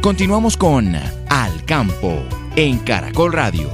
Continuamos 0.00 0.56
con 0.56 0.94
Al 1.28 1.64
Campo 1.66 2.24
en 2.56 2.78
Caracol 2.78 3.34
Radio. 3.34 3.68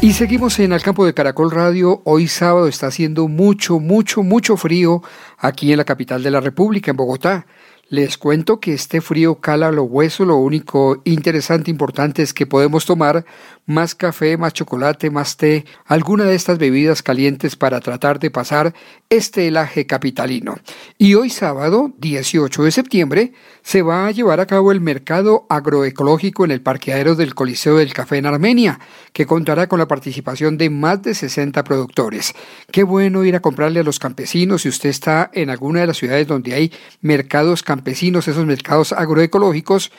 Y 0.00 0.12
seguimos 0.12 0.60
en 0.60 0.72
Al 0.72 0.80
Campo 0.80 1.04
de 1.04 1.12
Caracol 1.12 1.50
Radio. 1.50 2.00
Hoy 2.04 2.28
sábado 2.28 2.68
está 2.68 2.86
haciendo 2.86 3.26
mucho, 3.26 3.80
mucho, 3.80 4.22
mucho 4.22 4.56
frío 4.56 5.02
aquí 5.38 5.72
en 5.72 5.78
la 5.78 5.84
capital 5.84 6.22
de 6.22 6.30
la 6.30 6.40
República, 6.40 6.92
en 6.92 6.98
Bogotá. 6.98 7.46
Les 7.88 8.16
cuento 8.16 8.60
que 8.60 8.74
este 8.74 9.00
frío 9.00 9.40
cala 9.40 9.72
los 9.72 9.88
huesos, 9.90 10.24
lo 10.24 10.36
único 10.36 11.02
interesante, 11.04 11.72
importante 11.72 12.22
es 12.22 12.32
que 12.32 12.46
podemos 12.46 12.86
tomar 12.86 13.24
más 13.70 13.94
café, 13.94 14.36
más 14.36 14.52
chocolate, 14.52 15.10
más 15.10 15.36
té, 15.36 15.64
alguna 15.86 16.24
de 16.24 16.34
estas 16.34 16.58
bebidas 16.58 17.02
calientes 17.02 17.56
para 17.56 17.80
tratar 17.80 18.20
de 18.20 18.30
pasar 18.30 18.72
este 19.08 19.48
helaje 19.48 19.86
capitalino. 19.86 20.56
Y 20.98 21.14
hoy 21.14 21.30
sábado, 21.30 21.92
18 21.98 22.62
de 22.62 22.70
septiembre, 22.70 23.32
se 23.62 23.82
va 23.82 24.06
a 24.06 24.10
llevar 24.10 24.40
a 24.40 24.46
cabo 24.46 24.72
el 24.72 24.80
mercado 24.80 25.46
agroecológico 25.48 26.44
en 26.44 26.52
el 26.52 26.62
parqueadero 26.62 27.16
del 27.16 27.34
Coliseo 27.34 27.76
del 27.76 27.92
Café 27.92 28.18
en 28.18 28.26
Armenia, 28.26 28.78
que 29.12 29.26
contará 29.26 29.66
con 29.68 29.78
la 29.78 29.88
participación 29.88 30.56
de 30.56 30.70
más 30.70 31.02
de 31.02 31.14
60 31.14 31.64
productores. 31.64 32.34
Qué 32.70 32.82
bueno 32.82 33.24
ir 33.24 33.34
a 33.34 33.40
comprarle 33.40 33.80
a 33.80 33.84
los 33.84 33.98
campesinos 33.98 34.62
si 34.62 34.68
usted 34.68 34.90
está 34.90 35.30
en 35.32 35.50
alguna 35.50 35.80
de 35.80 35.88
las 35.88 35.96
ciudades 35.96 36.26
donde 36.26 36.54
hay 36.54 36.72
mercados 37.00 37.62
campesinos 37.62 37.80
campesinos, 37.80 38.28
esos 38.28 38.44
mercados 38.44 38.92
agroecológicos, 38.92 39.90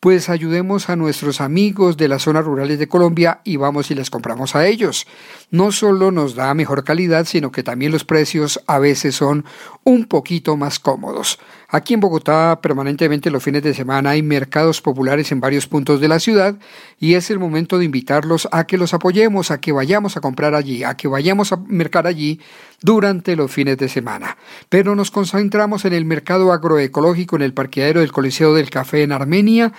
pues 0.00 0.28
ayudemos 0.28 0.88
a 0.88 0.96
nuestros 0.96 1.40
amigos 1.40 1.96
de 1.96 2.08
las 2.08 2.22
zonas 2.22 2.44
rurales 2.44 2.78
de 2.78 2.88
Colombia 2.88 3.40
y 3.44 3.56
vamos 3.56 3.90
y 3.90 3.94
les 3.94 4.10
compramos 4.10 4.54
a 4.54 4.66
ellos. 4.66 5.06
No 5.50 5.72
solo 5.72 6.10
nos 6.10 6.34
da 6.34 6.54
mejor 6.54 6.84
calidad, 6.84 7.26
sino 7.26 7.50
que 7.50 7.62
también 7.62 7.92
los 7.92 8.04
precios 8.04 8.62
a 8.66 8.78
veces 8.78 9.16
son 9.16 9.44
un 9.84 10.04
poquito 10.06 10.56
más 10.56 10.78
cómodos. 10.78 11.38
Aquí 11.70 11.92
en 11.92 12.00
Bogotá 12.00 12.60
permanentemente 12.62 13.30
los 13.30 13.42
fines 13.42 13.62
de 13.62 13.74
semana 13.74 14.10
hay 14.10 14.22
mercados 14.22 14.80
populares 14.80 15.30
en 15.32 15.40
varios 15.40 15.66
puntos 15.66 16.00
de 16.00 16.08
la 16.08 16.18
ciudad 16.18 16.56
y 16.98 17.12
es 17.12 17.30
el 17.30 17.38
momento 17.38 17.76
de 17.76 17.84
invitarlos 17.84 18.48
a 18.52 18.66
que 18.66 18.78
los 18.78 18.94
apoyemos, 18.94 19.50
a 19.50 19.60
que 19.60 19.70
vayamos 19.70 20.16
a 20.16 20.22
comprar 20.22 20.54
allí, 20.54 20.82
a 20.82 20.96
que 20.96 21.08
vayamos 21.08 21.52
a 21.52 21.58
mercar 21.58 22.06
allí 22.06 22.40
durante 22.80 23.36
los 23.36 23.52
fines 23.52 23.76
de 23.76 23.90
semana. 23.90 24.38
Pero 24.70 24.94
nos 24.94 25.10
concentramos 25.10 25.84
en 25.84 25.92
el 25.92 26.06
mercado 26.06 26.52
agroecológico 26.54 27.36
en 27.36 27.42
el 27.42 27.52
parqueadero 27.52 28.00
del 28.00 28.12
Coliseo 28.12 28.54
del 28.54 28.70
Café 28.70 29.02
en 29.02 29.12
Armenia, 29.12 29.70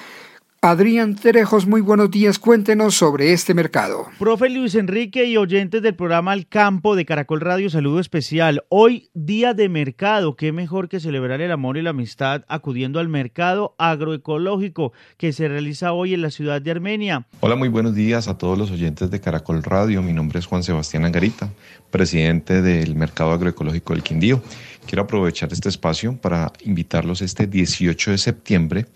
Adrián 0.61 1.15
Terejos, 1.15 1.67
muy 1.67 1.79
buenos 1.79 2.11
días. 2.11 2.37
Cuéntenos 2.37 2.93
sobre 2.93 3.31
este 3.31 3.53
mercado. 3.53 4.07
Profe 4.19 4.49
Luis 4.49 4.75
Enrique 4.75 5.23
y 5.23 5.37
oyentes 5.37 5.81
del 5.81 5.95
programa 5.95 6.33
Al 6.33 6.47
Campo 6.47 6.97
de 6.97 7.05
Caracol 7.05 7.39
Radio, 7.39 7.69
saludo 7.69 8.01
especial. 8.01 8.65
Hoy, 8.67 9.09
día 9.13 9.53
de 9.53 9.69
mercado. 9.69 10.35
Qué 10.35 10.51
mejor 10.51 10.89
que 10.89 10.99
celebrar 10.99 11.39
el 11.39 11.53
amor 11.53 11.77
y 11.77 11.81
la 11.81 11.91
amistad 11.91 12.43
acudiendo 12.49 12.99
al 12.99 13.07
mercado 13.07 13.73
agroecológico 13.77 14.91
que 15.15 15.31
se 15.31 15.47
realiza 15.47 15.93
hoy 15.93 16.13
en 16.13 16.23
la 16.23 16.29
ciudad 16.29 16.61
de 16.61 16.71
Armenia. 16.71 17.25
Hola, 17.39 17.55
muy 17.55 17.69
buenos 17.69 17.95
días 17.95 18.27
a 18.27 18.37
todos 18.37 18.57
los 18.57 18.69
oyentes 18.69 19.09
de 19.09 19.21
Caracol 19.21 19.63
Radio. 19.63 20.01
Mi 20.01 20.11
nombre 20.11 20.39
es 20.39 20.45
Juan 20.45 20.63
Sebastián 20.63 21.05
Angarita, 21.05 21.47
presidente 21.89 22.61
del 22.61 22.95
Mercado 22.95 23.31
Agroecológico 23.31 23.93
del 23.93 24.03
Quindío. 24.03 24.43
Quiero 24.85 25.03
aprovechar 25.03 25.53
este 25.53 25.69
espacio 25.69 26.17
para 26.17 26.51
invitarlos 26.65 27.21
este 27.21 27.47
18 27.47 28.11
de 28.11 28.17
septiembre 28.17 28.87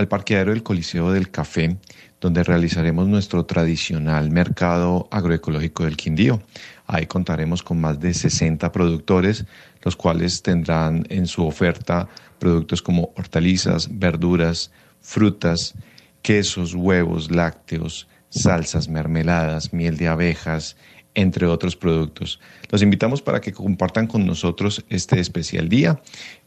al 0.00 0.08
parqueadero 0.08 0.52
del 0.52 0.62
Coliseo 0.62 1.12
del 1.12 1.30
Café, 1.30 1.76
donde 2.20 2.42
realizaremos 2.42 3.06
nuestro 3.06 3.44
tradicional 3.44 4.30
mercado 4.30 5.08
agroecológico 5.10 5.84
del 5.84 5.96
Quindío. 5.96 6.42
Ahí 6.86 7.06
contaremos 7.06 7.62
con 7.62 7.80
más 7.80 8.00
de 8.00 8.14
60 8.14 8.72
productores, 8.72 9.44
los 9.82 9.96
cuales 9.96 10.42
tendrán 10.42 11.06
en 11.10 11.26
su 11.26 11.46
oferta 11.46 12.08
productos 12.38 12.82
como 12.82 13.12
hortalizas, 13.16 13.88
verduras, 13.98 14.70
frutas, 15.00 15.74
quesos, 16.22 16.74
huevos, 16.74 17.30
lácteos, 17.30 18.08
salsas, 18.30 18.88
mermeladas, 18.88 19.72
miel 19.72 19.96
de 19.96 20.08
abejas, 20.08 20.76
entre 21.14 21.46
otros 21.46 21.76
productos. 21.76 22.40
Los 22.70 22.82
invitamos 22.82 23.22
para 23.22 23.40
que 23.40 23.52
compartan 23.52 24.06
con 24.06 24.24
nosotros 24.26 24.84
este 24.88 25.18
especial 25.20 25.68
día, 25.68 26.00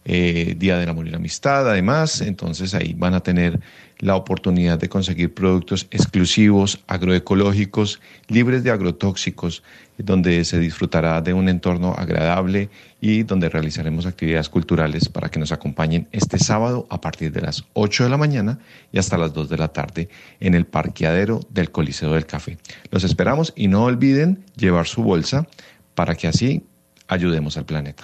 eh, 0.06 0.56
Día 0.57 0.78
del 0.78 0.90
Amor 0.90 1.07
y 1.07 1.12
la 1.12 1.18
Amistad, 1.18 1.69
además, 1.69 2.22
entonces 2.22 2.74
ahí 2.74 2.94
van 2.94 3.13
a 3.13 3.22
tener 3.22 3.59
la 3.99 4.15
oportunidad 4.15 4.79
de 4.79 4.89
conseguir 4.89 5.33
productos 5.33 5.87
exclusivos, 5.91 6.79
agroecológicos, 6.87 7.99
libres 8.27 8.63
de 8.63 8.71
agrotóxicos, 8.71 9.63
donde 9.97 10.43
se 10.45 10.59
disfrutará 10.59 11.21
de 11.21 11.33
un 11.33 11.49
entorno 11.49 11.93
agradable 11.97 12.69
y 12.99 13.23
donde 13.23 13.49
realizaremos 13.49 14.05
actividades 14.05 14.49
culturales 14.49 15.09
para 15.09 15.29
que 15.29 15.39
nos 15.39 15.51
acompañen 15.51 16.07
este 16.11 16.39
sábado 16.39 16.87
a 16.89 16.99
partir 16.99 17.31
de 17.31 17.41
las 17.41 17.63
8 17.73 18.05
de 18.05 18.09
la 18.09 18.17
mañana 18.17 18.59
y 18.91 18.97
hasta 18.97 19.17
las 19.17 19.33
2 19.33 19.49
de 19.49 19.57
la 19.57 19.67
tarde 19.67 20.09
en 20.39 20.55
el 20.55 20.65
parqueadero 20.65 21.41
del 21.49 21.71
Coliseo 21.71 22.13
del 22.13 22.25
Café. 22.25 22.57
Los 22.91 23.03
esperamos 23.03 23.53
y 23.55 23.67
no 23.67 23.83
olviden 23.83 24.43
llevar 24.55 24.87
su 24.87 25.03
bolsa 25.03 25.47
para 25.95 26.15
que 26.15 26.27
así 26.27 26.63
ayudemos 27.07 27.57
al 27.57 27.65
planeta. 27.65 28.03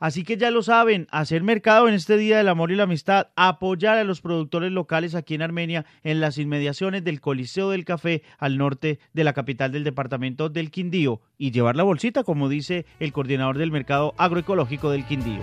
Así 0.00 0.24
que 0.24 0.38
ya 0.38 0.50
lo 0.50 0.62
saben, 0.62 1.06
hacer 1.10 1.42
mercado 1.42 1.86
en 1.86 1.94
este 1.94 2.16
Día 2.16 2.38
del 2.38 2.48
Amor 2.48 2.72
y 2.72 2.74
la 2.74 2.84
Amistad, 2.84 3.28
apoyar 3.36 3.98
a 3.98 4.04
los 4.04 4.22
productores 4.22 4.72
locales 4.72 5.14
aquí 5.14 5.34
en 5.34 5.42
Armenia, 5.42 5.84
en 6.02 6.20
las 6.20 6.38
inmediaciones 6.38 7.04
del 7.04 7.20
Coliseo 7.20 7.68
del 7.68 7.84
Café 7.84 8.22
al 8.38 8.56
norte 8.56 8.98
de 9.12 9.24
la 9.24 9.34
capital 9.34 9.72
del 9.72 9.84
departamento 9.84 10.48
del 10.48 10.70
Quindío 10.70 11.20
y 11.36 11.50
llevar 11.50 11.76
la 11.76 11.82
bolsita, 11.82 12.24
como 12.24 12.48
dice 12.48 12.86
el 12.98 13.12
coordinador 13.12 13.58
del 13.58 13.72
mercado 13.72 14.14
agroecológico 14.16 14.90
del 14.90 15.04
Quindío. 15.04 15.42